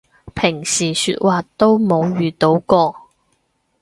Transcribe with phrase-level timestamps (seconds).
[0.33, 2.95] 平時說話都冇遇到過